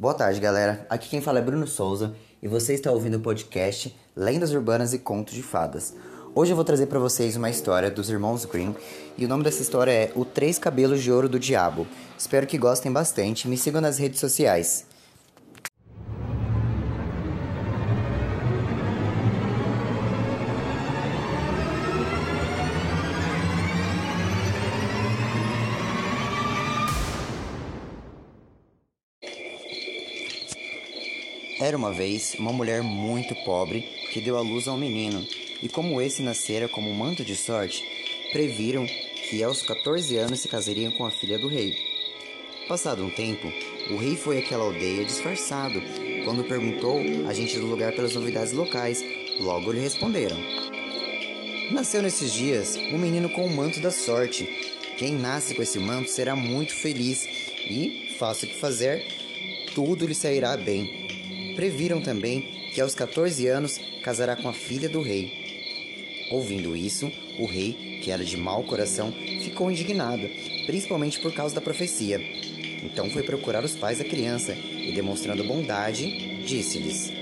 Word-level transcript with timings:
Boa 0.00 0.14
tarde, 0.14 0.38
galera. 0.38 0.86
Aqui 0.88 1.08
quem 1.08 1.20
fala 1.20 1.40
é 1.40 1.42
Bruno 1.42 1.66
Souza 1.66 2.14
e 2.40 2.46
você 2.46 2.72
está 2.72 2.92
ouvindo 2.92 3.16
o 3.16 3.20
podcast 3.20 3.92
Lendas 4.14 4.52
Urbanas 4.52 4.94
e 4.94 4.98
Contos 5.00 5.34
de 5.34 5.42
Fadas. 5.42 5.92
Hoje 6.36 6.52
eu 6.52 6.54
vou 6.54 6.64
trazer 6.64 6.86
para 6.86 7.00
vocês 7.00 7.34
uma 7.34 7.50
história 7.50 7.90
dos 7.90 8.08
irmãos 8.08 8.44
Grimm 8.44 8.76
e 9.16 9.24
o 9.24 9.28
nome 9.28 9.42
dessa 9.42 9.60
história 9.60 9.90
é 9.90 10.12
O 10.14 10.24
Três 10.24 10.56
Cabelos 10.56 11.02
de 11.02 11.10
Ouro 11.10 11.28
do 11.28 11.36
Diabo. 11.36 11.84
Espero 12.16 12.46
que 12.46 12.56
gostem 12.56 12.92
bastante. 12.92 13.48
Me 13.48 13.56
sigam 13.56 13.80
nas 13.80 13.98
redes 13.98 14.20
sociais. 14.20 14.86
Era 31.60 31.76
uma 31.76 31.92
vez 31.92 32.36
uma 32.38 32.52
mulher 32.52 32.84
muito 32.84 33.34
pobre 33.44 33.80
que 34.12 34.20
deu 34.20 34.36
à 34.36 34.40
luz 34.40 34.68
a 34.68 34.72
um 34.72 34.76
menino, 34.76 35.26
e 35.60 35.68
como 35.68 36.00
esse 36.00 36.22
nascera 36.22 36.68
como 36.68 36.88
um 36.88 36.94
manto 36.94 37.24
de 37.24 37.34
sorte, 37.34 37.84
previram 38.30 38.86
que 39.28 39.42
aos 39.42 39.60
14 39.62 40.16
anos 40.18 40.38
se 40.38 40.48
casariam 40.48 40.92
com 40.92 41.04
a 41.04 41.10
filha 41.10 41.36
do 41.36 41.48
rei. 41.48 41.76
Passado 42.68 43.02
um 43.02 43.10
tempo, 43.10 43.52
o 43.90 43.96
rei 43.96 44.14
foi 44.14 44.38
àquela 44.38 44.62
aldeia 44.62 45.04
disfarçado. 45.04 45.82
Quando 46.24 46.44
perguntou 46.44 47.00
a 47.26 47.32
gente 47.32 47.58
do 47.58 47.66
lugar 47.66 47.92
pelas 47.92 48.14
novidades 48.14 48.52
locais, 48.52 49.02
logo 49.40 49.72
lhe 49.72 49.80
responderam. 49.80 50.38
Nasceu 51.72 52.02
nesses 52.02 52.32
dias 52.32 52.76
um 52.92 52.98
menino 52.98 53.28
com 53.30 53.44
o 53.44 53.50
manto 53.50 53.80
da 53.80 53.90
sorte. 53.90 54.44
Quem 54.96 55.12
nasce 55.12 55.56
com 55.56 55.62
esse 55.62 55.80
manto 55.80 56.08
será 56.08 56.36
muito 56.36 56.72
feliz 56.72 57.26
e, 57.68 58.14
o 58.20 58.46
que 58.46 58.54
fazer, 58.54 59.04
tudo 59.74 60.06
lhe 60.06 60.14
sairá 60.14 60.56
bem 60.56 61.07
previram 61.58 62.00
também 62.00 62.70
que 62.72 62.80
aos 62.80 62.94
14 62.94 63.48
anos 63.48 63.80
casará 64.04 64.36
com 64.36 64.48
a 64.48 64.52
filha 64.52 64.88
do 64.88 65.02
rei. 65.02 66.28
Ouvindo 66.30 66.76
isso, 66.76 67.10
o 67.36 67.46
rei, 67.46 67.98
que 68.00 68.12
era 68.12 68.24
de 68.24 68.36
mau 68.36 68.62
coração, 68.62 69.10
ficou 69.42 69.68
indignado, 69.68 70.30
principalmente 70.66 71.18
por 71.18 71.34
causa 71.34 71.56
da 71.56 71.60
profecia. 71.60 72.20
Então 72.84 73.10
foi 73.10 73.24
procurar 73.24 73.64
os 73.64 73.74
pais 73.74 73.98
da 73.98 74.04
criança 74.04 74.52
e, 74.54 74.92
demonstrando 74.92 75.42
bondade, 75.42 76.44
disse-lhes: 76.44 77.12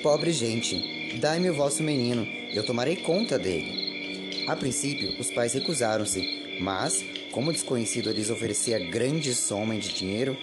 Pobre 0.00 0.30
gente, 0.30 1.18
dai-me 1.18 1.50
o 1.50 1.54
vosso 1.54 1.82
menino, 1.82 2.24
eu 2.52 2.64
tomarei 2.64 2.94
conta 2.94 3.36
dele. 3.36 4.46
A 4.46 4.54
princípio, 4.54 5.18
os 5.18 5.32
pais 5.32 5.52
recusaram-se, 5.52 6.60
mas, 6.60 7.04
como 7.32 7.50
o 7.50 7.52
desconhecido 7.52 8.12
lhes 8.12 8.30
oferecia 8.30 8.78
grande 8.78 9.34
soma 9.34 9.74
de 9.74 9.92
dinheiro, 9.92 10.38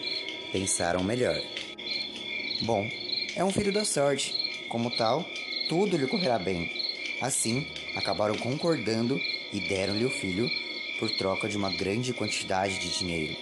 pensaram 0.51 1.01
melhor. 1.01 1.39
Bom, 2.63 2.87
é 3.35 3.43
um 3.43 3.49
filho 3.49 3.73
da 3.73 3.83
sorte. 3.83 4.35
Como 4.69 4.91
tal, 4.91 5.25
tudo 5.67 5.97
lhe 5.97 6.05
correrá 6.05 6.37
bem. 6.37 6.69
Assim, 7.19 7.65
acabaram 7.95 8.35
concordando 8.35 9.19
e 9.51 9.59
deram-lhe 9.59 10.05
o 10.05 10.11
filho 10.11 10.47
por 10.99 11.09
troca 11.09 11.49
de 11.49 11.57
uma 11.57 11.71
grande 11.71 12.13
quantidade 12.13 12.77
de 12.77 12.99
dinheiro. 12.99 13.35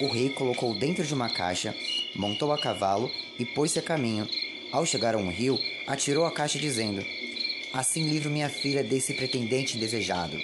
O 0.00 0.06
rei 0.06 0.30
colocou 0.30 0.72
dentro 0.72 1.04
de 1.04 1.12
uma 1.12 1.28
caixa, 1.28 1.74
montou 2.14 2.52
a 2.52 2.58
cavalo 2.60 3.10
e 3.40 3.44
pôs-se 3.44 3.80
a 3.80 3.82
caminho. 3.82 4.28
Ao 4.70 4.86
chegar 4.86 5.16
a 5.16 5.18
um 5.18 5.28
rio, 5.28 5.58
atirou 5.84 6.24
a 6.24 6.30
caixa 6.30 6.60
dizendo: 6.60 7.04
Assim 7.72 8.08
livro 8.08 8.30
minha 8.30 8.48
filha 8.48 8.84
desse 8.84 9.14
pretendente 9.14 9.76
indesejado. 9.76 10.38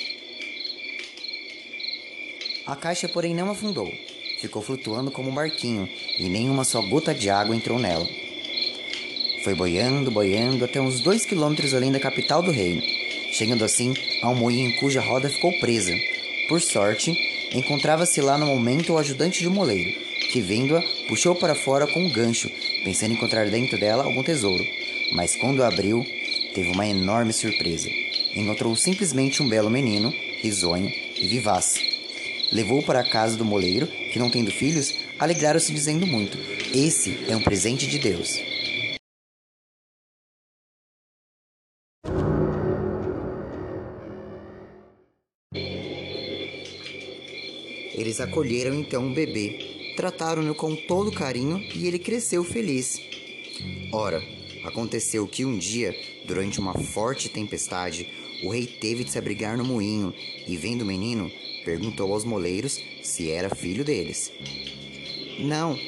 A 2.67 2.75
caixa, 2.75 3.09
porém, 3.09 3.37
não 3.37 3.53
afundou 3.53 3.89
ficou 4.41 4.63
flutuando 4.63 5.11
como 5.11 5.31
um 5.31 5.35
barquinho 5.35 5.89
e 6.19 6.29
nenhuma 6.29 6.65
só 6.65 6.83
gota 6.83 7.15
de 7.15 7.31
água 7.31 7.55
entrou 7.55 7.79
nela. 7.79 8.07
Foi 9.45 9.55
boiando, 9.55 10.11
boiando 10.11 10.65
até 10.65 10.81
uns 10.81 11.01
dois 11.01 11.25
quilômetros 11.25 11.73
além 11.73 11.93
da 11.93 12.01
capital 12.01 12.43
do 12.43 12.51
reino, 12.51 12.83
chegando 13.33 13.65
assim 13.65 13.95
a 14.23 14.29
um 14.29 14.35
moinho 14.35 14.75
cuja 14.81 15.01
roda 15.01 15.29
ficou 15.29 15.53
presa. 15.61 15.93
Por 16.49 16.61
sorte, 16.61 17.17
encontrava-se 17.53 18.21
lá 18.21 18.37
no 18.37 18.47
momento 18.47 18.93
o 18.93 18.99
ajudante 18.99 19.41
de 19.41 19.49
um 19.49 19.53
moleiro, 19.53 20.01
que 20.33 20.41
vendo-a, 20.41 20.83
puxou 21.09 21.35
para 21.35 21.55
fora 21.55 21.87
com 21.87 22.01
um 22.01 22.11
gancho, 22.11 22.51
pensando 22.85 23.15
encontrar 23.15 23.49
dentro 23.49 23.79
dela 23.79 24.05
algum 24.05 24.23
tesouro. 24.23 24.65
Mas 25.13 25.37
quando 25.37 25.63
abriu, 25.63 26.05
teve 26.55 26.71
uma 26.71 26.87
enorme 26.87 27.33
surpresa. 27.33 27.89
Encontrou 28.35 28.75
simplesmente 28.75 29.43
um 29.43 29.49
belo 29.49 29.71
menino, 29.71 30.13
risonho 30.43 30.93
e 31.17 31.27
vivaz. 31.27 31.96
Levou-o 32.53 32.83
para 32.83 33.01
a 33.01 33.09
casa 33.09 33.37
do 33.37 33.45
moleiro 33.45 33.87
que, 33.87 34.19
não 34.19 34.31
tendo 34.31 34.51
filhos, 34.51 34.95
alegraram-se 35.19 35.73
dizendo 35.73 36.07
muito: 36.07 36.39
Esse 36.75 37.19
é 37.29 37.37
um 37.37 37.43
presente 37.43 37.87
de 37.87 37.99
Deus. 37.99 38.39
Eles 47.97 48.21
acolheram 48.21 48.75
então 48.75 49.11
o 49.11 49.15
bebê, 49.15 49.95
trataram-no 49.97 50.55
com 50.55 50.77
todo 50.77 51.11
carinho 51.11 51.59
e 51.75 51.87
ele 51.87 51.99
cresceu 51.99 52.45
feliz. 52.45 53.01
Ora, 53.91 54.23
aconteceu 54.65 55.27
que 55.27 55.45
um 55.45 55.57
dia, 55.57 55.97
durante 56.27 56.61
uma 56.61 56.75
forte 56.75 57.29
tempestade, 57.29 58.07
o 58.43 58.51
rei 58.51 58.67
teve 58.67 59.05
de 59.05 59.11
se 59.11 59.19
abrigar 59.19 59.57
no 59.57 59.65
moinho 59.65 60.15
e, 60.47 60.57
vendo 60.57 60.83
o 60.83 60.87
menino, 60.87 61.31
perguntou 61.65 62.13
aos 62.13 62.25
moleiros 62.25 62.81
se 63.03 63.31
era 63.31 63.55
filho 63.55 63.85
deles. 63.85 64.33
Não, 65.41 65.79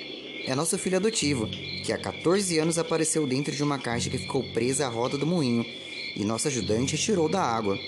é 0.46 0.54
nosso 0.54 0.78
filho 0.78 0.96
adotivo, 0.96 1.48
que 1.84 1.92
há 1.92 1.98
14 1.98 2.58
anos 2.58 2.78
apareceu 2.78 3.26
dentro 3.26 3.54
de 3.54 3.62
uma 3.62 3.78
caixa 3.78 4.10
que 4.10 4.18
ficou 4.18 4.42
presa 4.42 4.86
à 4.86 4.88
roda 4.88 5.16
do 5.16 5.26
moinho 5.26 5.64
e 6.16 6.24
nosso 6.24 6.48
ajudante 6.48 6.96
tirou 6.96 7.28
da 7.28 7.42
água. 7.42 7.78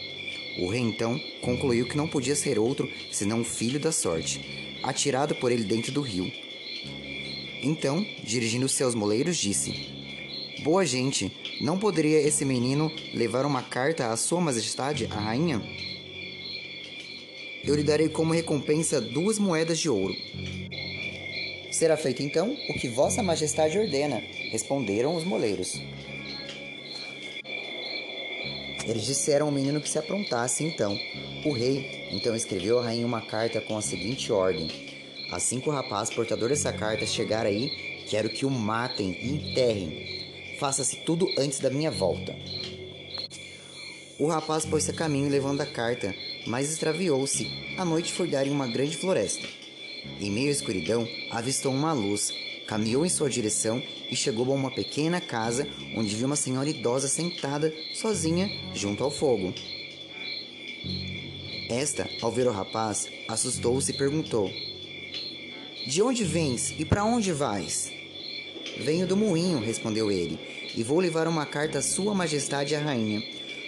O 0.59 0.69
rei 0.69 0.81
então 0.81 1.19
concluiu 1.41 1.87
que 1.87 1.97
não 1.97 2.09
podia 2.09 2.37
ser 2.37 2.59
outro 2.59 2.91
senão 3.11 3.41
o 3.41 3.45
filho 3.45 3.81
da 3.81 3.93
sorte, 3.93 4.79
atirado 4.83 5.35
por 5.35 5.51
ele 5.51 5.65
dentro 5.65 5.93
do 5.93 6.01
rio. 6.01 6.31
Então, 7.63 8.07
dirigindo-se 8.25 8.83
aos 8.83 8.95
moleiros, 8.95 9.37
disse: 9.37 10.00
Boa 10.63 10.85
gente, 10.85 11.33
não 11.61 11.79
poderia 11.79 12.21
esse 12.21 12.45
menino 12.45 12.93
levar 13.15 13.45
uma 13.45 13.63
carta 13.63 14.09
à 14.09 14.17
Sua 14.17 14.41
Majestade, 14.41 15.09
a 15.11 15.19
rainha? 15.19 15.63
eu 17.65 17.75
lhe 17.75 17.83
darei 17.83 18.09
como 18.09 18.33
recompensa 18.33 19.01
duas 19.01 19.39
moedas 19.39 19.79
de 19.79 19.89
ouro. 19.89 20.15
Será 21.71 21.97
feito 21.97 22.23
então 22.23 22.57
o 22.69 22.75
que 22.75 22.89
Vossa 22.89 23.23
Majestade 23.23 23.79
ordena, 23.79 24.23
responderam 24.51 25.15
os 25.15 25.25
moleiros. 25.25 25.81
Eles 28.87 29.05
disseram 29.05 29.47
ao 29.47 29.53
menino 29.53 29.81
que 29.81 29.89
se 29.89 29.99
aprontasse 29.99 30.65
então. 30.65 30.99
O 31.45 31.53
rei 31.53 32.09
então 32.11 32.35
escreveu 32.35 32.79
à 32.79 32.85
rainha 32.85 33.07
uma 33.07 33.21
carta 33.21 33.61
com 33.61 33.77
a 33.77 33.83
seguinte 33.83 34.33
ordem: 34.33 34.69
Assim 35.31 35.61
que 35.61 35.69
o 35.69 35.73
rapaz 35.73 36.11
portador 36.11 36.49
dessa 36.49 36.73
carta 36.73 37.07
chegar 37.07 37.47
aí, 37.47 37.71
quero 38.09 38.29
que 38.29 38.45
o 38.45 38.51
matem 38.51 39.17
e 39.23 39.29
enterrem. 39.29 40.20
Faça-se 40.61 40.97
tudo 40.97 41.27
antes 41.39 41.59
da 41.59 41.71
minha 41.71 41.91
volta. 41.91 42.37
O 44.19 44.27
rapaz 44.27 44.67
pôs-se 44.67 44.91
a 44.91 44.95
caminho 44.95 45.31
levando 45.31 45.63
a 45.63 45.67
carta, 45.67 46.15
mas 46.47 46.71
extraviou-se. 46.71 47.51
A 47.79 47.85
noite 47.85 48.13
foi 48.13 48.29
dar 48.29 48.47
em 48.47 48.51
uma 48.51 48.69
grande 48.69 48.99
floresta. 48.99 49.49
Em 50.21 50.31
meio 50.31 50.49
à 50.49 50.51
escuridão, 50.51 51.09
avistou 51.31 51.73
uma 51.73 51.95
luz, 51.95 52.31
caminhou 52.67 53.07
em 53.07 53.09
sua 53.09 53.31
direção 53.31 53.83
e 54.11 54.15
chegou 54.15 54.53
a 54.53 54.55
uma 54.55 54.71
pequena 54.71 55.19
casa 55.19 55.67
onde 55.97 56.15
viu 56.15 56.27
uma 56.27 56.37
senhora 56.37 56.69
idosa 56.69 57.09
sentada, 57.09 57.73
sozinha, 57.95 58.51
junto 58.75 59.03
ao 59.03 59.11
fogo. 59.11 59.55
Esta, 61.71 62.07
ao 62.21 62.31
ver 62.31 62.47
o 62.47 62.53
rapaz, 62.53 63.09
assustou-se 63.27 63.93
e 63.93 63.97
perguntou: 63.97 64.51
De 65.87 66.03
onde 66.03 66.23
vens 66.23 66.75
e 66.79 66.85
para 66.85 67.03
onde 67.03 67.33
vais? 67.33 68.00
Venho 68.81 69.07
do 69.07 69.17
moinho, 69.17 69.61
respondeu 69.61 70.11
ele, 70.11 70.39
e 70.75 70.83
vou 70.83 71.01
levar 71.01 71.29
uma 71.29 71.45
carta 71.45 71.79
à 71.79 71.83
Sua 71.83 72.15
Majestade 72.15 72.75
a 72.75 72.81
Rainha. 72.81 73.23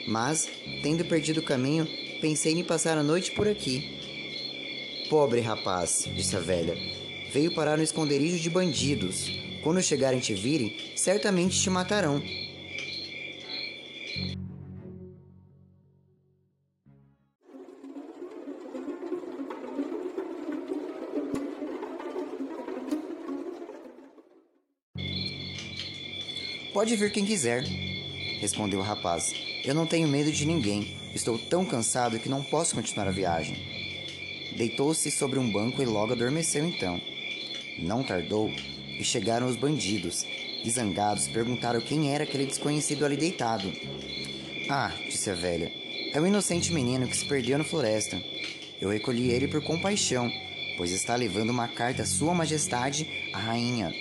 Mas, 0.08 0.48
tendo 0.82 1.04
perdido 1.04 1.40
o 1.40 1.44
caminho, 1.44 1.86
pensei 2.20 2.58
em 2.58 2.64
passar 2.64 2.96
a 2.96 3.02
noite 3.02 3.30
por 3.32 3.46
aqui. 3.46 5.06
Pobre 5.10 5.40
rapaz, 5.40 6.08
disse 6.16 6.34
a 6.34 6.40
velha, 6.40 6.74
veio 7.30 7.54
parar 7.54 7.76
no 7.76 7.82
esconderijo 7.82 8.38
de 8.38 8.48
bandidos. 8.48 9.30
Quando 9.62 9.82
chegarem 9.82 10.18
te 10.18 10.32
virem, 10.32 10.74
certamente 10.96 11.60
te 11.60 11.68
matarão. 11.68 12.22
Pode 26.72 26.96
vir 26.96 27.12
quem 27.12 27.26
quiser, 27.26 27.64
respondeu 28.40 28.80
o 28.80 28.82
rapaz. 28.82 29.34
Eu 29.62 29.74
não 29.74 29.86
tenho 29.86 30.08
medo 30.08 30.32
de 30.32 30.46
ninguém. 30.46 30.96
Estou 31.14 31.38
tão 31.38 31.66
cansado 31.66 32.18
que 32.18 32.30
não 32.30 32.42
posso 32.42 32.74
continuar 32.74 33.06
a 33.08 33.12
viagem. 33.12 33.56
Deitou-se 34.56 35.10
sobre 35.10 35.38
um 35.38 35.52
banco 35.52 35.82
e 35.82 35.84
logo 35.84 36.14
adormeceu 36.14 36.66
então. 36.66 36.98
Não 37.78 38.02
tardou 38.02 38.50
e 38.98 39.04
chegaram 39.04 39.46
os 39.46 39.56
bandidos, 39.56 40.24
e 40.64 40.70
zangados 40.70 41.28
perguntaram 41.28 41.80
quem 41.80 42.14
era 42.14 42.24
aquele 42.24 42.46
desconhecido 42.46 43.04
ali 43.04 43.18
deitado. 43.18 43.70
Ah, 44.70 44.92
disse 45.06 45.28
a 45.28 45.34
velha, 45.34 45.70
é 46.14 46.20
um 46.20 46.26
inocente 46.26 46.72
menino 46.72 47.06
que 47.06 47.16
se 47.16 47.26
perdeu 47.26 47.58
na 47.58 47.64
floresta. 47.64 48.18
Eu 48.80 48.88
recolhi 48.88 49.30
ele 49.30 49.46
por 49.46 49.62
compaixão, 49.62 50.30
pois 50.78 50.90
está 50.90 51.16
levando 51.16 51.50
uma 51.50 51.68
carta 51.68 52.02
à 52.02 52.06
Sua 52.06 52.32
Majestade, 52.32 53.06
a 53.32 53.38
Rainha. 53.38 53.92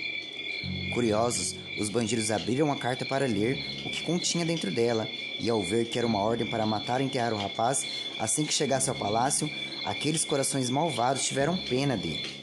Curiosos, 0.94 1.54
os 1.78 1.88
bandidos 1.88 2.30
abriram 2.30 2.70
a 2.70 2.76
carta 2.76 3.04
para 3.04 3.26
ler 3.26 3.58
o 3.86 3.90
que 3.90 4.02
continha 4.02 4.44
dentro 4.44 4.70
dela, 4.70 5.08
e 5.40 5.48
ao 5.48 5.62
ver 5.62 5.86
que 5.86 5.98
era 5.98 6.06
uma 6.06 6.20
ordem 6.20 6.46
para 6.46 6.66
matar 6.66 7.00
e 7.00 7.04
enterrar 7.04 7.32
o 7.32 7.38
rapaz, 7.38 7.84
assim 8.18 8.44
que 8.44 8.52
chegasse 8.52 8.88
ao 8.88 8.96
palácio, 8.96 9.50
aqueles 9.84 10.24
corações 10.24 10.70
malvados 10.70 11.24
tiveram 11.24 11.56
pena 11.56 11.96
dele. 11.96 12.42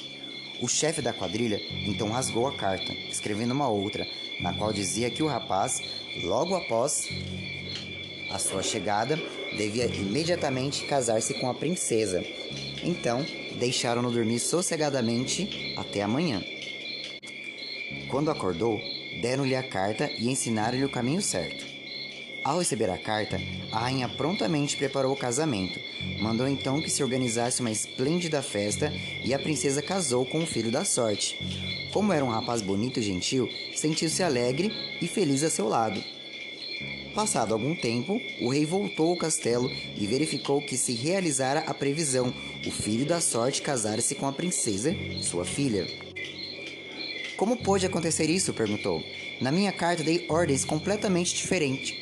O 0.62 0.68
chefe 0.68 1.02
da 1.02 1.14
quadrilha 1.14 1.62
então 1.86 2.10
rasgou 2.10 2.48
a 2.48 2.56
carta, 2.56 2.92
escrevendo 3.10 3.52
uma 3.52 3.70
outra, 3.70 4.06
na 4.42 4.54
qual 4.54 4.74
dizia 4.74 5.10
que 5.10 5.24
o 5.24 5.28
rapaz, 5.28 5.82
logo 6.24 6.56
após 6.56 7.08
a 8.30 8.38
sua 8.38 8.62
chegada, 8.62 9.18
devia 9.58 9.86
imediatamente 9.86 10.86
casar-se 10.86 11.34
com 11.36 11.50
a 11.50 11.54
princesa. 11.54 12.24
Então, 12.84 13.26
deixaram-no 13.58 14.12
dormir 14.12 14.40
sossegadamente 14.40 15.74
até 15.78 16.02
amanhã. 16.02 16.44
Quando 18.10 18.30
acordou, 18.30 18.80
deram-lhe 19.22 19.56
a 19.56 19.64
carta 19.64 20.10
e 20.18 20.30
ensinaram-lhe 20.30 20.86
o 20.86 20.90
caminho 20.90 21.22
certo. 21.22 21.80
Ao 22.44 22.60
receber 22.60 22.90
a 22.90 22.98
carta, 22.98 23.40
a 23.72 23.80
rainha 23.80 24.08
prontamente 24.08 24.78
preparou 24.78 25.14
o 25.14 25.18
casamento. 25.18 25.80
Mandou 26.20 26.48
então 26.48 26.82
que 26.82 26.90
se 26.90 27.04
organizasse 27.04 27.62
uma 27.62 27.72
esplêndida 27.72 28.42
festa 28.42 28.92
e 29.24 29.34
a 29.34 29.40
princesa 29.40 29.82
casou 29.82 30.26
com 30.26 30.42
o 30.42 30.48
filho 30.48 30.72
da 30.72 30.86
sorte. 30.86 31.38
Como 31.92 32.14
era 32.14 32.24
um 32.24 32.30
rapaz 32.30 32.62
bonito 32.62 33.00
e 33.00 33.04
gentil, 33.04 33.50
sentiu-se 33.76 34.24
alegre 34.24 34.72
e 35.02 35.08
feliz 35.08 35.44
a 35.44 35.50
seu 35.50 35.68
lado. 35.68 36.02
Passado 37.14 37.54
algum 37.54 37.76
tempo, 37.76 38.22
o 38.42 38.50
rei 38.50 38.66
voltou 38.66 39.10
ao 39.10 39.18
castelo 39.18 39.70
e 39.70 40.08
verificou 40.08 40.62
que 40.62 40.78
se 40.78 40.94
realizara 40.94 41.62
a 41.62 41.74
previsão: 41.74 42.34
o 42.66 42.72
filho 42.72 43.06
da 43.06 43.20
sorte 43.20 43.62
casar-se 43.62 44.16
com 44.16 44.28
a 44.28 44.32
princesa, 44.32 44.96
sua 45.22 45.44
filha. 45.44 46.09
Como 47.40 47.56
pôde 47.56 47.86
acontecer 47.86 48.30
isso? 48.30 48.54
perguntou. 48.54 49.02
Na 49.40 49.50
minha 49.50 49.72
carta 49.72 50.04
dei 50.04 50.26
ordens 50.28 50.66
completamente 50.66 51.34
diferentes. 51.34 51.96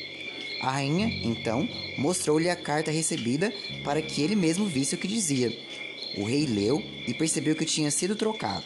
A 0.60 0.72
rainha, 0.72 1.06
então, 1.22 1.68
mostrou-lhe 1.96 2.50
a 2.50 2.56
carta 2.56 2.90
recebida 2.90 3.54
para 3.84 4.02
que 4.02 4.20
ele 4.20 4.34
mesmo 4.34 4.66
visse 4.66 4.96
o 4.96 4.98
que 4.98 5.06
dizia. 5.06 5.56
O 6.16 6.24
rei 6.24 6.44
leu 6.44 6.82
e 7.06 7.14
percebeu 7.14 7.54
que 7.54 7.64
tinha 7.64 7.88
sido 7.92 8.16
trocado. 8.16 8.64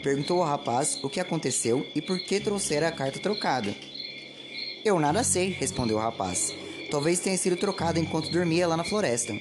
Perguntou 0.00 0.40
ao 0.40 0.48
rapaz 0.48 1.00
o 1.02 1.08
que 1.08 1.18
aconteceu 1.18 1.84
e 1.96 2.00
por 2.00 2.20
que 2.20 2.38
trouxera 2.38 2.86
a 2.86 2.92
carta 2.92 3.18
trocada. 3.18 3.74
Eu 4.84 5.00
nada 5.00 5.24
sei, 5.24 5.48
respondeu 5.48 5.96
o 5.96 6.00
rapaz. 6.00 6.54
Talvez 6.92 7.18
tenha 7.18 7.36
sido 7.36 7.56
trocada 7.56 7.98
enquanto 7.98 8.30
dormia 8.30 8.68
lá 8.68 8.76
na 8.76 8.84
floresta. 8.84 9.36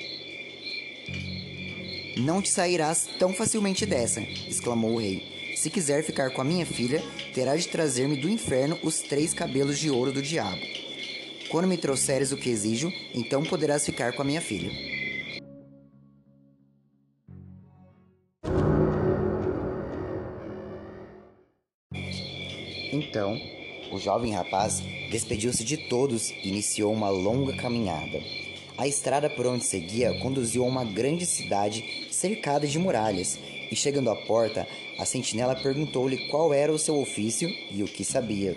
Não 2.17 2.41
te 2.41 2.49
sairás 2.49 3.07
tão 3.19 3.31
facilmente 3.31 3.85
dessa, 3.85 4.21
exclamou 4.21 4.95
o 4.95 4.99
rei. 4.99 5.37
Se 5.57 5.71
quiser 5.71 6.03
ficar 6.03 6.29
com 6.29 6.41
a 6.41 6.43
minha 6.43 6.67
filha, 6.67 7.01
terá 7.33 7.55
de 7.55 7.67
trazer-me 7.67 8.15
do 8.15 8.29
inferno 8.29 8.77
os 8.83 8.99
três 8.99 9.33
cabelos 9.33 9.79
de 9.79 9.89
ouro 9.89 10.11
do 10.11 10.21
diabo. 10.21 10.61
Quando 11.49 11.67
me 11.67 11.75
trouxeres 11.75 12.31
o 12.31 12.37
que 12.37 12.51
exijo, 12.51 12.93
então 13.11 13.43
poderás 13.43 13.83
ficar 13.83 14.13
com 14.13 14.21
a 14.21 14.25
minha 14.25 14.39
filha. 14.39 14.69
Então, 22.93 23.35
o 23.91 23.97
jovem 23.97 24.33
rapaz 24.33 24.83
despediu-se 25.09 25.63
de 25.63 25.89
todos 25.89 26.29
e 26.29 26.49
iniciou 26.49 26.93
uma 26.93 27.09
longa 27.09 27.57
caminhada. 27.57 28.21
A 28.77 28.87
estrada 28.87 29.27
por 29.27 29.47
onde 29.47 29.63
seguia 29.63 30.19
conduziu 30.19 30.63
a 30.63 30.67
uma 30.67 30.85
grande 30.85 31.25
cidade 31.25 31.83
cercada 32.11 32.67
de 32.67 32.77
muralhas, 32.77 33.39
e 33.71 33.75
chegando 33.75 34.09
à 34.09 34.15
porta, 34.15 34.67
a 34.97 35.05
sentinela 35.05 35.55
perguntou-lhe 35.55 36.29
qual 36.29 36.53
era 36.53 36.71
o 36.71 36.79
seu 36.79 36.99
ofício 36.99 37.49
e 37.71 37.83
o 37.83 37.87
que 37.87 38.03
sabia. 38.03 38.55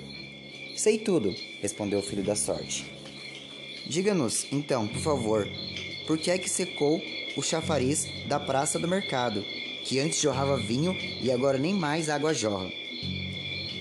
Sei 0.77 0.99
tudo, 0.99 1.35
respondeu 1.61 1.99
o 1.99 2.03
filho 2.03 2.23
da 2.23 2.35
sorte. 2.35 2.87
Diga-nos, 3.87 4.47
então, 4.53 4.87
por 4.87 5.01
favor, 5.01 5.49
por 6.07 6.17
que 6.17 6.31
é 6.31 6.39
que 6.39 6.49
secou 6.49 7.03
o 7.37 7.43
chafariz 7.43 8.07
da 8.29 8.39
praça 8.39 8.79
do 8.79 8.89
mercado, 8.89 9.45
que 9.85 9.99
antes 9.99 10.21
jorrava 10.21 10.57
vinho 10.57 10.97
e 11.21 11.31
agora 11.31 11.59
nem 11.59 11.75
mais 11.75 12.09
água 12.09 12.33
jorra? 12.33 12.71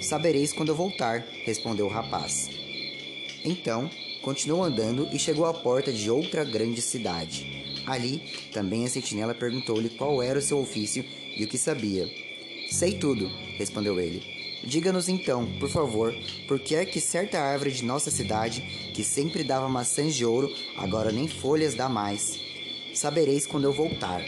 Sabereis 0.01 0.51
quando 0.53 0.69
eu 0.69 0.75
voltar, 0.75 1.27
respondeu 1.45 1.85
o 1.85 1.89
rapaz. 1.89 2.49
Então, 3.43 3.89
continuou 4.21 4.63
andando 4.63 5.07
e 5.13 5.19
chegou 5.19 5.45
à 5.45 5.53
porta 5.53 5.91
de 5.91 6.09
outra 6.09 6.43
grande 6.43 6.81
cidade. 6.81 7.83
Ali, 7.85 8.21
também 8.53 8.85
a 8.85 8.89
sentinela 8.89 9.33
perguntou-lhe 9.33 9.89
qual 9.89 10.21
era 10.21 10.39
o 10.39 10.41
seu 10.41 10.59
ofício 10.59 11.03
e 11.39 11.45
o 11.45 11.47
que 11.47 11.57
sabia. 11.57 12.07
Sei 12.69 12.93
tudo, 12.93 13.27
respondeu 13.57 13.99
ele. 13.99 14.21
Diga-nos 14.63 15.07
então, 15.07 15.47
por 15.57 15.69
favor, 15.69 16.13
por 16.47 16.59
que 16.59 16.75
é 16.75 16.85
que 16.85 16.99
certa 16.99 17.39
árvore 17.39 17.71
de 17.71 17.85
nossa 17.85 18.11
cidade, 18.11 18.61
que 18.93 19.03
sempre 19.03 19.41
dava 19.43 19.69
maçãs 19.69 20.13
de 20.13 20.25
ouro, 20.25 20.53
agora 20.77 21.11
nem 21.11 21.29
folhas 21.29 21.73
dá 21.73 21.87
mais? 21.87 22.37
Sabereis 22.93 23.47
quando 23.47 23.63
eu 23.63 23.71
voltar. 23.71 24.21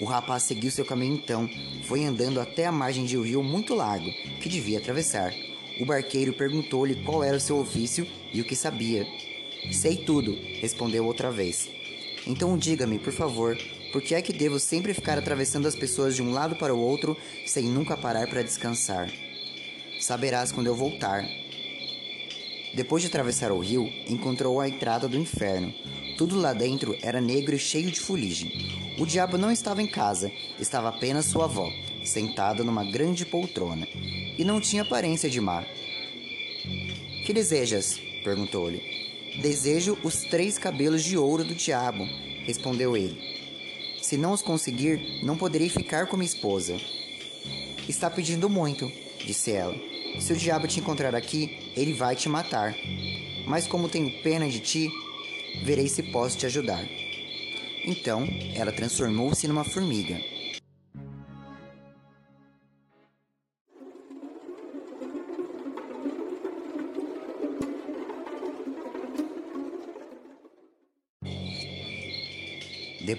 O 0.00 0.04
rapaz 0.04 0.42
seguiu 0.42 0.68
seu 0.72 0.84
caminho 0.84 1.14
então, 1.14 1.48
foi 1.84 2.04
andando 2.04 2.40
até 2.40 2.66
a 2.66 2.72
margem 2.72 3.04
de 3.04 3.16
um 3.16 3.22
rio 3.22 3.40
muito 3.40 3.72
largo, 3.72 4.10
que 4.40 4.48
devia 4.48 4.78
atravessar. 4.78 5.32
O 5.80 5.86
barqueiro 5.86 6.32
perguntou-lhe 6.32 6.96
qual 7.04 7.22
era 7.22 7.36
o 7.36 7.40
seu 7.40 7.56
ofício 7.56 8.04
e 8.32 8.40
o 8.40 8.44
que 8.44 8.56
sabia. 8.56 9.06
Sei 9.70 9.96
tudo, 9.96 10.36
respondeu 10.60 11.06
outra 11.06 11.30
vez. 11.30 11.70
Então 12.26 12.58
diga-me, 12.58 12.98
por 12.98 13.12
favor, 13.12 13.56
por 13.92 14.00
que 14.00 14.14
é 14.14 14.22
que 14.22 14.32
devo 14.32 14.58
sempre 14.58 14.94
ficar 14.94 15.18
atravessando 15.18 15.68
as 15.68 15.76
pessoas 15.76 16.16
de 16.16 16.22
um 16.22 16.32
lado 16.32 16.56
para 16.56 16.74
o 16.74 16.80
outro 16.80 17.16
sem 17.44 17.64
nunca 17.64 17.96
parar 17.96 18.26
para 18.26 18.42
descansar? 18.42 19.12
Saberás 20.00 20.50
quando 20.50 20.66
eu 20.66 20.74
voltar. 20.74 21.24
Depois 22.74 23.02
de 23.02 23.08
atravessar 23.08 23.52
o 23.52 23.58
rio, 23.58 23.92
encontrou 24.08 24.58
a 24.58 24.68
entrada 24.68 25.06
do 25.06 25.18
inferno. 25.18 25.74
Tudo 26.16 26.40
lá 26.40 26.54
dentro 26.54 26.96
era 27.02 27.20
negro 27.20 27.54
e 27.54 27.58
cheio 27.58 27.90
de 27.90 28.00
fuligem. 28.00 28.50
O 28.98 29.04
diabo 29.04 29.36
não 29.36 29.52
estava 29.52 29.82
em 29.82 29.86
casa, 29.86 30.32
estava 30.58 30.88
apenas 30.88 31.26
sua 31.26 31.44
avó, 31.44 31.70
sentada 32.02 32.64
numa 32.64 32.84
grande 32.84 33.26
poltrona, 33.26 33.86
e 34.38 34.42
não 34.42 34.60
tinha 34.60 34.82
aparência 34.82 35.28
de 35.28 35.40
má. 35.40 35.64
Que 37.26 37.32
desejas? 37.32 38.00
perguntou-lhe. 38.24 38.80
Desejo 39.40 39.98
os 40.02 40.22
três 40.24 40.56
cabelos 40.56 41.02
de 41.02 41.16
ouro 41.16 41.44
do 41.44 41.54
diabo, 41.54 42.06
respondeu 42.46 42.96
ele. 42.96 43.41
Se 44.02 44.16
não 44.16 44.32
os 44.32 44.42
conseguir, 44.42 45.20
não 45.22 45.38
poderei 45.38 45.68
ficar 45.68 46.08
com 46.08 46.16
minha 46.16 46.26
esposa. 46.26 46.76
Está 47.88 48.10
pedindo 48.10 48.50
muito, 48.50 48.90
disse 49.24 49.52
ela. 49.52 49.74
Se 50.20 50.32
o 50.32 50.36
diabo 50.36 50.66
te 50.66 50.80
encontrar 50.80 51.14
aqui, 51.14 51.72
ele 51.76 51.92
vai 51.92 52.16
te 52.16 52.28
matar. 52.28 52.74
Mas 53.46 53.66
como 53.66 53.88
tenho 53.88 54.22
pena 54.22 54.48
de 54.48 54.58
ti, 54.58 54.90
verei 55.62 55.88
se 55.88 56.02
posso 56.02 56.36
te 56.36 56.46
ajudar. 56.46 56.84
Então, 57.84 58.26
ela 58.54 58.72
transformou-se 58.72 59.46
numa 59.46 59.64
formiga. 59.64 60.20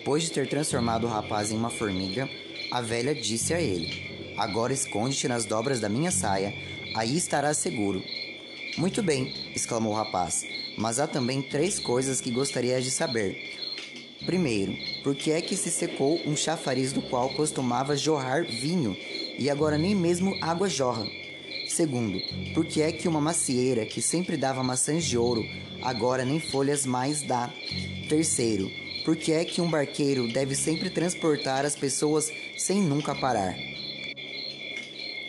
Depois 0.03 0.23
de 0.23 0.31
ter 0.31 0.49
transformado 0.49 1.05
o 1.05 1.09
rapaz 1.09 1.49
em 1.49 1.55
uma 1.55 1.69
formiga, 1.69 2.29
a 2.69 2.81
velha 2.81 3.15
disse 3.15 3.53
a 3.53 3.61
ele: 3.61 4.33
Agora 4.35 4.73
esconde-te 4.73 5.29
nas 5.29 5.45
dobras 5.45 5.79
da 5.79 5.87
minha 5.87 6.11
saia, 6.11 6.53
aí 6.93 7.15
estarás 7.15 7.55
seguro. 7.55 8.03
Muito 8.77 9.01
bem, 9.01 9.33
exclamou 9.55 9.93
o 9.93 9.95
rapaz, 9.95 10.45
mas 10.77 10.99
há 10.99 11.07
também 11.07 11.41
três 11.41 11.79
coisas 11.79 12.19
que 12.19 12.31
gostaria 12.31 12.81
de 12.81 12.91
saber. 12.91 13.57
Primeiro, 14.25 14.75
por 15.05 15.15
que 15.15 15.31
é 15.31 15.39
que 15.39 15.55
se 15.55 15.71
secou 15.71 16.19
um 16.25 16.35
chafariz 16.35 16.91
do 16.91 17.01
qual 17.03 17.29
costumava 17.29 17.95
jorrar 17.95 18.43
vinho 18.43 18.97
e 19.39 19.49
agora 19.49 19.77
nem 19.77 19.95
mesmo 19.95 20.37
água 20.41 20.67
jorra? 20.67 21.07
Segundo, 21.69 22.19
por 22.53 22.65
que 22.65 22.81
é 22.81 22.91
que 22.91 23.07
uma 23.07 23.21
macieira 23.21 23.85
que 23.85 24.01
sempre 24.01 24.35
dava 24.35 24.61
maçãs 24.61 25.05
de 25.05 25.17
ouro 25.17 25.45
agora 25.81 26.25
nem 26.25 26.41
folhas 26.41 26.85
mais 26.85 27.21
dá? 27.21 27.49
Terceiro, 28.09 28.69
por 29.03 29.15
que 29.17 29.31
é 29.31 29.43
que 29.43 29.61
um 29.61 29.69
barqueiro 29.69 30.31
deve 30.31 30.55
sempre 30.55 30.89
transportar 30.89 31.65
as 31.65 31.75
pessoas 31.75 32.31
sem 32.57 32.81
nunca 32.81 33.13
parar? 33.13 33.55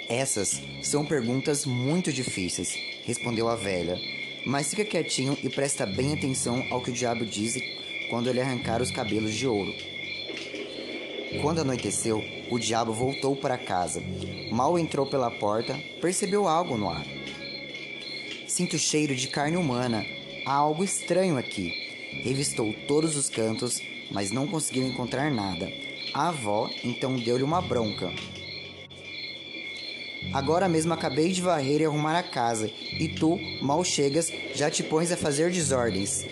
Essas 0.09 0.62
são 0.83 1.04
perguntas 1.04 1.66
muito 1.66 2.12
difíceis, 2.12 2.76
respondeu 3.04 3.49
a 3.49 3.57
velha. 3.57 3.99
Mas 4.47 4.69
fica 4.69 4.85
quietinho 4.85 5.37
e 5.43 5.49
presta 5.49 5.87
bem 5.87 6.12
atenção 6.12 6.64
ao 6.71 6.83
que 6.83 6.90
o 6.90 6.95
diabo 6.95 7.25
diz 7.25 7.54
quando 8.11 8.28
ele 8.28 8.40
arrancar 8.40 8.83
os 8.83 8.90
cabelos 8.90 9.35
de 9.35 9.47
ouro. 9.47 9.75
Quando 11.40 11.62
anoiteceu, 11.62 12.23
o 12.50 12.59
diabo 12.59 12.93
voltou 12.93 13.35
para 13.35 13.59
casa. 13.59 14.02
Mal 14.52 14.78
entrou 14.78 15.07
pela 15.07 15.31
porta, 15.31 15.76
percebeu 16.00 16.47
algo 16.47 16.76
no 16.76 16.88
ar. 16.88 17.04
Sinto 18.47 18.78
cheiro 18.78 19.16
de 19.16 19.28
carne 19.28 19.57
humana. 19.57 20.07
Há 20.47 20.52
algo 20.52 20.85
estranho 20.85 21.37
aqui. 21.38 21.84
Revistou 22.23 22.75
todos 22.87 23.16
os 23.16 23.28
cantos, 23.28 23.80
mas 24.11 24.30
não 24.30 24.47
conseguiu 24.47 24.87
encontrar 24.87 25.30
nada. 25.30 25.71
A 26.12 26.28
avó 26.28 26.71
então 26.85 27.16
deu-lhe 27.16 27.42
uma 27.42 27.61
bronca. 27.61 28.12
Agora 30.33 30.68
mesmo 30.68 30.92
acabei 30.92 31.33
de 31.33 31.42
varrer 31.42 31.80
e 31.80 31.85
arrumar 31.85 32.18
a 32.18 32.23
casa, 32.23 32.71
e 32.99 33.09
tu, 33.09 33.38
mal 33.62 33.85
chegas, 33.85 34.33
já 34.54 34.71
te 34.71 34.83
pões 34.83 35.12
a 35.12 35.16
fazer 35.16 35.50
desordens. 35.50 36.25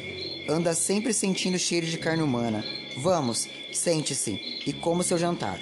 Anda 0.48 0.74
sempre 0.74 1.12
sentindo 1.12 1.58
cheiro 1.58 1.86
de 1.86 1.98
carne 1.98 2.22
humana. 2.22 2.64
Vamos, 2.96 3.48
sente-se 3.72 4.60
e 4.66 4.72
coma 4.72 5.02
seu 5.02 5.18
jantar. 5.18 5.60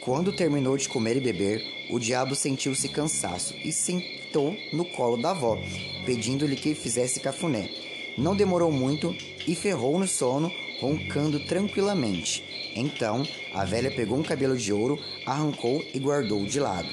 Quando 0.00 0.32
terminou 0.32 0.76
de 0.76 0.88
comer 0.88 1.16
e 1.16 1.20
beber, 1.20 1.62
o 1.90 1.98
diabo 1.98 2.34
sentiu-se 2.34 2.88
cansaço 2.88 3.54
e 3.64 3.72
sentou 3.72 4.56
no 4.72 4.84
colo 4.84 5.16
da 5.16 5.30
avó, 5.30 5.58
pedindo-lhe 6.06 6.56
que 6.56 6.74
fizesse 6.74 7.20
cafuné. 7.20 7.68
Não 8.16 8.36
demorou 8.36 8.70
muito 8.70 9.14
e 9.46 9.54
ferrou 9.54 9.98
no 9.98 10.06
sono, 10.06 10.52
roncando 10.80 11.40
tranquilamente. 11.40 12.44
Então 12.74 13.26
a 13.54 13.64
velha 13.64 13.90
pegou 13.90 14.18
um 14.18 14.22
cabelo 14.22 14.56
de 14.56 14.72
ouro, 14.72 14.98
arrancou 15.26 15.84
e 15.94 15.98
guardou 15.98 16.44
de 16.44 16.60
lado. 16.60 16.88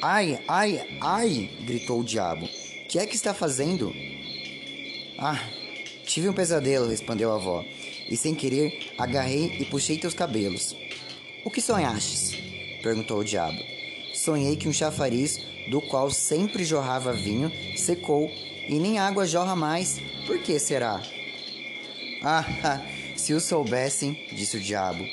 Ai, 0.00 0.40
ai, 0.48 0.98
ai! 1.00 1.50
gritou 1.64 2.00
o 2.00 2.04
diabo. 2.04 2.48
Que 2.88 2.98
é 2.98 3.06
que 3.06 3.14
está 3.14 3.32
fazendo? 3.32 3.94
Ah, 5.18 5.40
tive 6.04 6.28
um 6.28 6.32
pesadelo, 6.32 6.88
respondeu 6.88 7.30
a 7.30 7.36
avó, 7.36 7.64
e 8.10 8.16
sem 8.16 8.34
querer 8.34 8.92
agarrei 8.98 9.58
e 9.60 9.64
puxei 9.64 9.96
teus 9.96 10.14
cabelos. 10.14 10.74
O 11.44 11.50
que 11.50 11.60
sonhastes? 11.60 12.36
perguntou 12.82 13.20
o 13.20 13.24
diabo. 13.24 13.58
Sonhei 14.12 14.56
que 14.56 14.68
um 14.68 14.72
chafariz, 14.72 15.40
do 15.70 15.80
qual 15.80 16.10
sempre 16.10 16.64
jorrava 16.64 17.12
vinho, 17.12 17.50
secou 17.76 18.28
e 18.68 18.78
nem 18.78 18.98
água 18.98 19.26
jorra 19.26 19.56
mais. 19.56 20.00
Por 20.26 20.38
que 20.38 20.58
será? 20.58 21.00
Ah, 22.22 22.44
se 23.16 23.34
o 23.34 23.40
soubessem, 23.40 24.26
disse 24.32 24.56
o 24.56 24.60
diabo. 24.60 25.04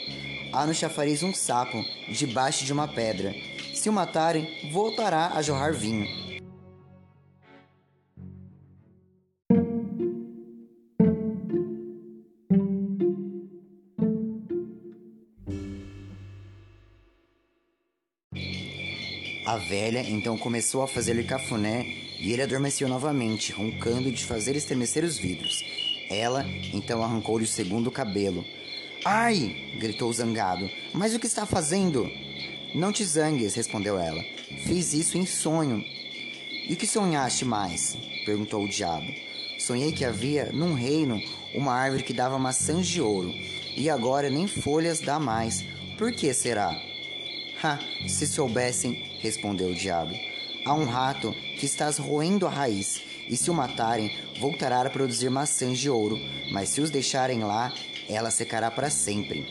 Há 0.52 0.66
no 0.66 0.74
chafariz 0.74 1.22
um 1.22 1.34
sapo, 1.34 1.86
debaixo 2.08 2.66
de 2.66 2.74
uma 2.74 2.88
pedra. 2.88 3.36
Se 3.74 3.90
o 3.90 3.94
matarem, 3.94 4.70
voltará 4.72 5.32
a 5.36 5.42
jorrar 5.42 5.74
vinho. 5.74 6.19
A 19.50 19.58
velha 19.58 20.08
então 20.08 20.38
começou 20.38 20.84
a 20.84 20.88
fazer-lhe 20.88 21.24
cafuné 21.24 21.84
e 22.20 22.32
ele 22.32 22.44
adormeceu 22.44 22.88
novamente, 22.88 23.52
roncando 23.52 24.12
de 24.12 24.24
fazer 24.24 24.56
estremecer 24.56 25.04
os 25.04 25.18
vidros. 25.18 25.66
Ela 26.08 26.46
então 26.72 27.04
arrancou-lhe 27.04 27.46
o 27.46 27.48
segundo 27.48 27.90
cabelo. 27.90 28.46
Ai! 29.04 29.74
gritou 29.80 30.14
zangado. 30.14 30.70
Mas 30.94 31.16
o 31.16 31.20
que 31.20 31.26
está 31.26 31.48
fazendo? 31.48 32.08
Não 32.76 32.92
te 32.92 33.04
zangues, 33.04 33.56
respondeu 33.56 33.98
ela. 33.98 34.24
Fiz 34.68 34.94
isso 34.94 35.18
em 35.18 35.26
sonho. 35.26 35.84
E 36.68 36.72
o 36.72 36.78
que 36.78 36.86
sonhaste 36.86 37.44
mais? 37.44 37.98
perguntou 38.28 38.64
o 38.64 38.70
diabo. 38.70 39.12
Sonhei 39.58 39.92
que 39.92 40.06
havia, 40.06 40.52
num 40.54 40.76
reino, 40.76 41.20
uma 41.56 41.74
árvore 41.74 42.04
que 42.04 42.14
dava 42.14 42.38
maçãs 42.38 42.88
de 42.88 43.02
ouro, 43.02 43.34
e 43.76 43.90
agora 43.90 44.30
nem 44.30 44.46
folhas 44.46 45.00
dá 45.00 45.20
mais. 45.20 45.66
Por 45.98 46.12
que 46.12 46.32
será? 46.36 46.80
Ha, 47.64 47.80
se 48.08 48.28
soubessem, 48.28 49.09
respondeu 49.22 49.70
o 49.70 49.76
diabo. 49.76 50.14
Há 50.66 50.74
um 50.74 50.86
rato 50.86 51.34
que 51.58 51.66
estás 51.66 51.98
roendo 51.98 52.46
a 52.46 52.50
raiz, 52.50 53.02
e 53.30 53.38
se 53.38 53.50
o 53.50 53.54
matarem, 53.54 54.12
voltará 54.40 54.82
a 54.82 54.90
produzir 54.90 55.30
maçãs 55.30 55.78
de 55.78 55.90
ouro, 55.90 56.20
mas 56.52 56.70
se 56.70 56.82
os 56.82 56.90
deixarem 56.90 57.40
lá, 57.44 57.74
ela 58.08 58.32
secará 58.32 58.72
para 58.72 58.90
sempre. 58.90 59.46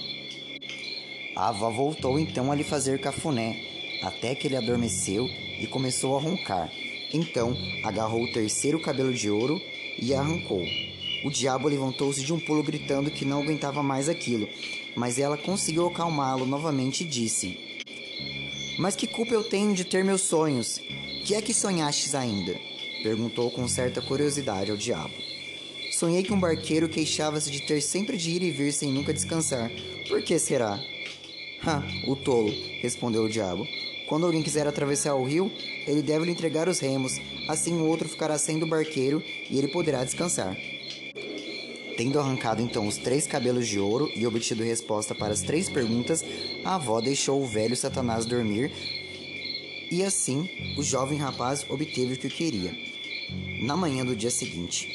A 1.37 1.49
avó 1.49 1.71
voltou 1.71 2.19
então 2.19 2.51
a 2.51 2.55
lhe 2.55 2.65
fazer 2.65 3.01
cafuné, 3.01 3.57
até 4.03 4.35
que 4.35 4.49
ele 4.49 4.57
adormeceu 4.57 5.27
e 5.27 5.67
começou 5.67 6.17
a 6.17 6.21
roncar. 6.21 6.71
Então 7.13 7.57
agarrou 7.85 8.25
o 8.25 8.33
terceiro 8.33 8.81
cabelo 8.81 9.15
de 9.15 9.31
ouro 9.31 9.61
e 9.99 10.13
arrancou. 10.13 10.63
O 11.25 11.31
diabo 11.31 11.69
levantou-se 11.69 12.23
de 12.23 12.33
um 12.33 12.39
pulo 12.39 12.63
gritando 12.63 13.11
que 13.11 13.25
não 13.25 13.43
aguentava 13.43 13.83
mais 13.83 14.09
aquilo, 14.09 14.49
mas 14.97 15.19
ela 15.19 15.37
conseguiu 15.37 15.87
acalmá-lo 15.87 16.45
novamente 16.45 17.03
e 17.03 17.07
disse: 17.07 17.68
Mas 18.79 18.95
que 18.95 19.09
culpa 19.09 19.35
eu 19.35 19.43
tenho 19.43 19.75
de 19.75 19.85
ter 19.85 20.05
meus 20.05 20.23
sonhos? 20.23 20.81
Que 21.25 21.35
é 21.35 21.43
que 21.43 21.53
sonhastes 21.53 22.15
ainda? 22.15 22.57
perguntou 23.03 23.51
com 23.51 23.67
certa 23.67 24.01
curiosidade 24.01 24.71
ao 24.71 24.77
diabo. 24.77 25.13
Sonhei 25.93 26.23
que 26.23 26.33
um 26.33 26.39
barqueiro 26.39 26.89
queixava-se 26.89 27.51
de 27.51 27.63
ter 27.63 27.81
sempre 27.81 28.17
de 28.17 28.31
ir 28.31 28.43
e 28.43 28.51
vir 28.53 28.73
sem 28.73 28.93
nunca 28.93 29.13
descansar. 29.13 29.71
Por 30.09 30.23
que 30.23 30.39
será? 30.39 30.81
Ha, 31.65 31.83
o 32.07 32.15
tolo, 32.15 32.53
respondeu 32.81 33.25
o 33.25 33.29
diabo. 33.29 33.67
Quando 34.09 34.27
alguém 34.27 34.43
quiser 34.43 34.67
atravessar 34.67 35.15
o 35.15 35.25
rio, 35.25 35.51
ele 35.87 36.01
deve 36.01 36.27
lhe 36.27 36.31
entregar 36.31 36.69
os 36.69 36.79
remos, 36.79 37.21
assim 37.49 37.81
o 37.81 37.85
outro 37.85 38.09
ficará 38.09 38.39
sendo 38.39 38.67
barqueiro 38.67 39.23
e 39.51 39.59
ele 39.59 39.69
poderá 39.69 40.05
descansar. 40.05 40.57
Tendo 41.99 42.21
arrancado 42.21 42.63
então 42.63 42.87
os 42.87 42.97
três 42.97 43.27
cabelos 43.27 43.67
de 43.67 43.81
ouro 43.81 44.09
e 44.15 44.25
obtido 44.25 44.63
resposta 44.63 45.17
para 45.17 45.33
as 45.33 45.43
três 45.43 45.69
perguntas, 45.69 46.25
a 46.65 46.77
avó 46.77 47.01
deixou 47.01 47.43
o 47.43 47.47
velho 47.47 47.77
Satanás 47.77 48.25
dormir 48.25 48.71
e 49.91 50.05
assim 50.05 50.49
o 50.79 50.83
jovem 50.85 51.19
rapaz 51.19 51.67
obteve 51.69 52.15
o 52.15 52.17
que 52.17 52.29
queria. 52.29 52.73
Na 53.63 53.77
manhã 53.77 54.07
do 54.07 54.15
dia 54.15 54.31
seguinte, 54.31 54.89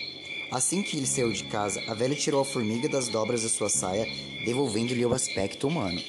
assim 0.49 0.81
que 0.81 0.95
ele 0.95 1.05
saiu 1.05 1.33
de 1.33 1.43
casa, 1.43 1.83
a 1.89 1.93
velha 1.93 2.15
tirou 2.15 2.39
a 2.39 2.45
formiga 2.45 2.87
das 2.87 3.09
dobras 3.09 3.43
da 3.43 3.49
sua 3.49 3.67
saia, 3.67 4.07
devolvendo-lhe 4.45 5.05
o 5.05 5.13
aspecto 5.13 5.67
humano. 5.67 6.01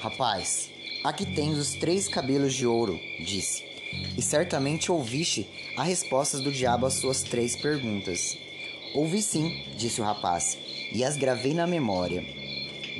Rapaz, 0.00 0.70
aqui 1.04 1.26
tens 1.26 1.58
os 1.58 1.74
três 1.74 2.08
cabelos 2.08 2.54
de 2.54 2.66
ouro, 2.66 2.98
disse, 3.22 3.62
e 4.16 4.22
certamente 4.22 4.90
ouviste 4.90 5.46
as 5.76 5.86
respostas 5.86 6.40
do 6.40 6.50
diabo 6.50 6.86
às 6.86 6.94
suas 6.94 7.22
três 7.22 7.54
perguntas. 7.54 8.34
Ouvi 8.94 9.20
sim, 9.20 9.62
disse 9.76 10.00
o 10.00 10.04
rapaz, 10.04 10.56
e 10.90 11.04
as 11.04 11.18
gravei 11.18 11.52
na 11.52 11.66
memória. 11.66 12.24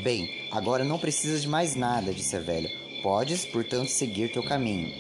Bem, 0.03 0.47
agora 0.51 0.85
não 0.85 0.99
precisas 0.99 1.41
de 1.41 1.49
mais 1.49 1.75
nada, 1.75 2.13
disse 2.13 2.37
a 2.37 2.41
velha. 2.41 2.71
Podes, 3.03 3.47
portanto, 3.47 3.89
seguir 3.89 4.31
teu 4.31 4.43
caminho. 4.43 4.93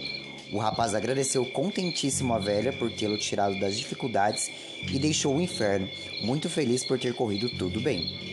O 0.50 0.58
rapaz 0.58 0.94
agradeceu 0.94 1.44
contentíssimo 1.44 2.32
a 2.32 2.38
velha 2.38 2.72
por 2.72 2.90
tê-lo 2.90 3.18
tirado 3.18 3.60
das 3.60 3.76
dificuldades 3.76 4.50
e 4.90 4.98
deixou 4.98 5.36
o 5.36 5.42
inferno, 5.42 5.86
muito 6.22 6.48
feliz 6.48 6.82
por 6.82 6.98
ter 6.98 7.14
corrido 7.14 7.50
tudo 7.50 7.78
bem. 7.78 8.29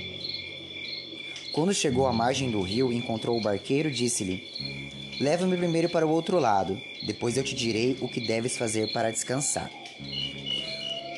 Quando 1.57 1.73
chegou 1.73 2.05
à 2.05 2.13
margem 2.13 2.51
do 2.51 2.61
rio 2.61 2.93
e 2.93 2.95
encontrou 2.95 3.35
o 3.35 3.41
barqueiro, 3.41 3.89
disse-lhe: 3.89 4.43
Leva-me 5.19 5.57
primeiro 5.57 5.89
para 5.89 6.05
o 6.05 6.11
outro 6.11 6.39
lado, 6.39 6.79
depois 7.07 7.35
eu 7.35 7.43
te 7.43 7.55
direi 7.55 7.97
o 7.99 8.07
que 8.07 8.27
deves 8.27 8.55
fazer 8.55 8.93
para 8.93 9.09
descansar. 9.09 9.67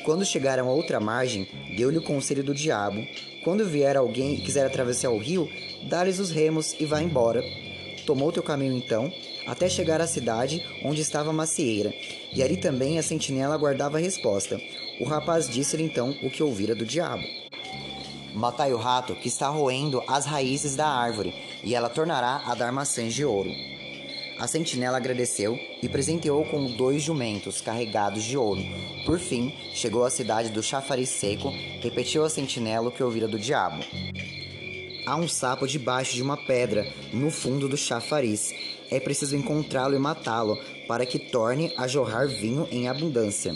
Quando 0.02 0.24
chegaram 0.24 0.66
à 0.66 0.72
outra 0.72 0.98
margem, 0.98 1.46
deu-lhe 1.76 1.98
o 1.98 2.02
conselho 2.02 2.42
do 2.42 2.54
diabo: 2.54 3.06
Quando 3.44 3.68
vier 3.68 3.98
alguém 3.98 4.32
e 4.36 4.40
quiser 4.40 4.64
atravessar 4.64 5.10
o 5.10 5.18
rio, 5.18 5.46
dá-lhes 5.82 6.18
os 6.18 6.30
remos 6.30 6.74
e 6.80 6.86
vá 6.86 7.02
embora. 7.02 7.44
Tomou 8.06 8.32
teu 8.32 8.42
caminho 8.42 8.78
então, 8.78 9.12
até 9.46 9.68
chegar 9.68 10.00
à 10.00 10.06
cidade 10.06 10.64
onde 10.82 11.02
estava 11.02 11.28
a 11.28 11.34
macieira, 11.34 11.92
e 12.34 12.42
ali 12.42 12.56
também 12.56 12.98
a 12.98 13.02
sentinela 13.02 13.54
aguardava 13.54 13.98
a 13.98 14.00
resposta. 14.00 14.58
O 15.02 15.04
rapaz 15.04 15.50
disse-lhe 15.50 15.82
então 15.82 16.16
o 16.22 16.30
que 16.30 16.42
ouvira 16.42 16.74
do 16.74 16.86
diabo. 16.86 17.24
Matai 18.34 18.72
o 18.72 18.76
rato 18.76 19.14
que 19.14 19.28
está 19.28 19.48
roendo 19.48 20.02
as 20.06 20.26
raízes 20.26 20.76
da 20.76 20.86
árvore, 20.86 21.34
e 21.64 21.74
ela 21.74 21.88
tornará 21.88 22.42
a 22.46 22.54
dar 22.54 22.72
maçãs 22.72 23.12
de 23.12 23.24
ouro. 23.24 23.50
A 24.38 24.46
sentinela 24.46 24.96
agradeceu 24.96 25.58
e 25.82 25.88
presenteou 25.88 26.44
com 26.46 26.64
dois 26.64 27.02
jumentos 27.02 27.60
carregados 27.60 28.24
de 28.24 28.38
ouro. 28.38 28.62
Por 29.04 29.18
fim, 29.18 29.54
chegou 29.74 30.02
à 30.04 30.10
cidade 30.10 30.48
do 30.48 30.62
chafariz 30.62 31.10
seco, 31.10 31.52
repetiu 31.82 32.24
a 32.24 32.30
sentinela 32.30 32.88
o 32.88 32.92
que 32.92 33.02
ouvira 33.02 33.28
do 33.28 33.38
diabo. 33.38 33.84
Há 35.04 35.16
um 35.16 35.28
sapo 35.28 35.66
debaixo 35.66 36.14
de 36.14 36.22
uma 36.22 36.36
pedra, 36.36 36.90
no 37.12 37.30
fundo 37.30 37.68
do 37.68 37.76
chafariz. 37.76 38.54
É 38.90 38.98
preciso 38.98 39.36
encontrá-lo 39.36 39.94
e 39.94 39.98
matá-lo, 39.98 40.56
para 40.86 41.04
que 41.04 41.18
torne 41.18 41.72
a 41.76 41.86
jorrar 41.86 42.26
vinho 42.26 42.66
em 42.70 42.88
abundância. 42.88 43.54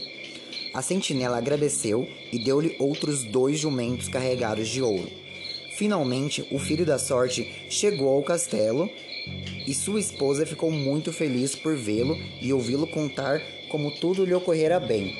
A 0.74 0.82
sentinela 0.82 1.38
agradeceu 1.38 2.08
e 2.32 2.38
deu-lhe 2.38 2.74
outros 2.80 3.22
dois 3.22 3.60
jumentos 3.60 4.08
carregados 4.08 4.68
de 4.68 4.82
ouro. 4.82 5.08
Finalmente, 5.76 6.44
o 6.50 6.58
filho 6.58 6.84
da 6.84 6.98
sorte 6.98 7.48
chegou 7.70 8.08
ao 8.08 8.22
castelo 8.22 8.90
E 9.66 9.72
sua 9.72 10.00
esposa 10.00 10.44
ficou 10.44 10.70
muito 10.70 11.12
feliz 11.12 11.54
por 11.54 11.76
vê-lo 11.76 12.18
e 12.42 12.52
ouvi-lo 12.52 12.86
contar 12.88 13.40
como 13.70 13.90
tudo 13.92 14.24
lhe 14.24 14.34
ocorrera 14.34 14.78
bem. 14.78 15.16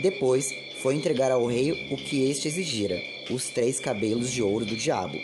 Depois 0.00 0.50
foi 0.82 0.94
entregar 0.94 1.32
ao 1.32 1.46
rei 1.46 1.88
o 1.90 1.96
que 1.96 2.30
este 2.30 2.46
exigira, 2.46 3.02
os 3.30 3.48
três 3.48 3.80
cabelos 3.80 4.30
de 4.30 4.42
ouro 4.42 4.66
do 4.66 4.76
diabo. 4.76 5.18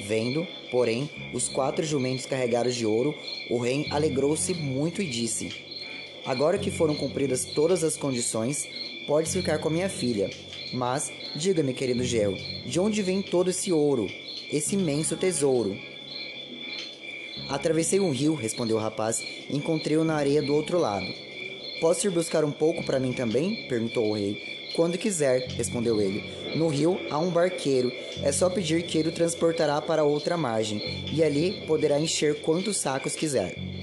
Vendo, 0.00 0.46
porém, 0.70 1.08
os 1.32 1.48
quatro 1.48 1.84
jumentos 1.84 2.26
carregados 2.26 2.74
de 2.74 2.84
ouro, 2.84 3.14
o 3.48 3.58
rei 3.58 3.86
alegrou-se 3.90 4.52
muito 4.54 5.00
e 5.00 5.06
disse: 5.06 5.52
Agora 6.26 6.58
que 6.58 6.70
foram 6.70 6.94
cumpridas 6.94 7.44
todas 7.44 7.84
as 7.84 7.96
condições, 7.96 8.66
podes 9.06 9.32
ficar 9.32 9.58
com 9.58 9.68
a 9.68 9.72
minha 9.72 9.88
filha. 9.88 10.30
Mas, 10.72 11.12
diga-me, 11.36 11.72
querido 11.72 12.02
Gel, 12.04 12.34
de 12.66 12.80
onde 12.80 13.02
vem 13.02 13.22
todo 13.22 13.50
esse 13.50 13.72
ouro, 13.72 14.08
esse 14.50 14.74
imenso 14.74 15.16
tesouro? 15.16 15.78
Atravessei 17.48 18.00
um 18.00 18.10
rio, 18.10 18.34
respondeu 18.34 18.76
o 18.76 18.80
rapaz, 18.80 19.20
e 19.20 19.56
encontrei-o 19.56 20.04
na 20.04 20.16
areia 20.16 20.42
do 20.42 20.54
outro 20.54 20.78
lado. 20.78 21.06
Posso 21.80 22.06
ir 22.06 22.10
buscar 22.10 22.44
um 22.44 22.50
pouco 22.50 22.82
para 22.82 22.98
mim 22.98 23.12
também? 23.12 23.68
perguntou 23.68 24.08
o 24.08 24.14
rei. 24.14 24.54
Quando 24.74 24.98
quiser, 24.98 25.46
respondeu 25.50 26.00
ele. 26.00 26.24
No 26.56 26.68
rio 26.68 26.98
há 27.10 27.18
um 27.18 27.30
barqueiro. 27.30 27.92
É 28.22 28.32
só 28.32 28.50
pedir 28.50 28.82
que 28.84 28.98
ele 28.98 29.10
o 29.10 29.14
transportará 29.14 29.80
para 29.80 30.04
outra 30.04 30.36
margem, 30.36 31.04
e 31.12 31.22
ali 31.22 31.64
poderá 31.66 32.00
encher 32.00 32.40
quantos 32.40 32.78
sacos 32.78 33.14
quiser. 33.14 33.73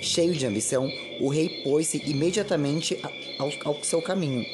Cheio 0.00 0.32
de 0.32 0.46
ambição, 0.46 0.90
o 1.20 1.28
rei 1.28 1.60
pôs-se 1.62 2.02
imediatamente 2.06 2.98
ao, 3.38 3.52
ao 3.64 3.84
seu 3.84 4.00
caminho. 4.00 4.44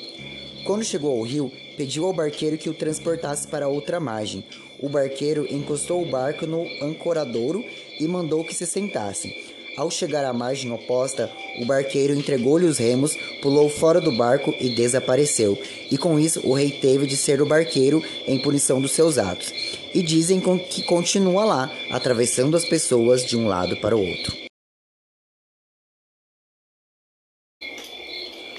Quando 0.64 0.84
chegou 0.84 1.16
ao 1.16 1.22
rio, 1.22 1.52
pediu 1.76 2.06
ao 2.06 2.12
barqueiro 2.12 2.58
que 2.58 2.68
o 2.68 2.74
transportasse 2.74 3.46
para 3.46 3.68
outra 3.68 4.00
margem. 4.00 4.42
O 4.80 4.88
barqueiro 4.88 5.46
encostou 5.48 6.02
o 6.02 6.10
barco 6.10 6.46
no 6.46 6.66
ancoradouro 6.82 7.64
e 8.00 8.06
mandou 8.08 8.44
que 8.44 8.54
se 8.54 8.66
sentasse. 8.66 9.54
Ao 9.76 9.90
chegar 9.90 10.24
à 10.24 10.32
margem 10.32 10.72
oposta, 10.72 11.30
o 11.60 11.66
barqueiro 11.66 12.14
entregou-lhe 12.14 12.64
os 12.64 12.78
remos, 12.78 13.14
pulou 13.42 13.68
fora 13.68 14.00
do 14.00 14.10
barco 14.10 14.52
e 14.58 14.70
desapareceu. 14.70 15.56
E 15.90 15.98
com 15.98 16.18
isso, 16.18 16.40
o 16.44 16.54
rei 16.54 16.70
teve 16.70 17.06
de 17.06 17.16
ser 17.16 17.42
o 17.42 17.46
barqueiro 17.46 18.02
em 18.26 18.40
punição 18.40 18.80
dos 18.80 18.92
seus 18.92 19.18
atos. 19.18 19.52
E 19.94 20.02
dizem 20.02 20.40
que 20.70 20.82
continua 20.82 21.44
lá, 21.44 21.72
atravessando 21.90 22.56
as 22.56 22.64
pessoas 22.64 23.24
de 23.24 23.36
um 23.36 23.46
lado 23.46 23.76
para 23.76 23.94
o 23.94 24.00
outro. 24.00 24.45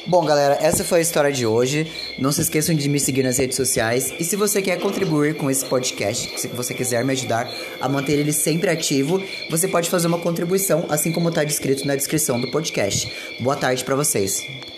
Bom, 0.07 0.23
galera, 0.23 0.57
essa 0.61 0.85
foi 0.85 0.99
a 0.99 1.01
história 1.01 1.33
de 1.33 1.45
hoje. 1.45 1.85
Não 2.17 2.31
se 2.31 2.39
esqueçam 2.39 2.73
de 2.73 2.87
me 2.87 2.97
seguir 2.97 3.23
nas 3.23 3.37
redes 3.37 3.57
sociais. 3.57 4.13
E 4.17 4.23
se 4.23 4.37
você 4.37 4.61
quer 4.61 4.79
contribuir 4.79 5.35
com 5.35 5.51
esse 5.51 5.65
podcast, 5.65 6.39
se 6.39 6.47
você 6.47 6.73
quiser 6.73 7.03
me 7.03 7.11
ajudar 7.11 7.51
a 7.81 7.89
manter 7.89 8.13
ele 8.13 8.31
sempre 8.31 8.69
ativo, 8.69 9.21
você 9.49 9.67
pode 9.67 9.89
fazer 9.89 10.07
uma 10.07 10.17
contribuição, 10.17 10.85
assim 10.87 11.11
como 11.11 11.27
está 11.27 11.43
descrito 11.43 11.85
na 11.85 11.93
descrição 11.93 12.39
do 12.39 12.49
podcast. 12.49 13.11
Boa 13.41 13.57
tarde 13.57 13.83
para 13.83 13.97
vocês. 13.97 14.47